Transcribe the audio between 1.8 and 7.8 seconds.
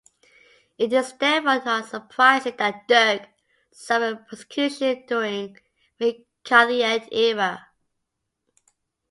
surprising that Dirk suffered persecution during the McCarthyite era.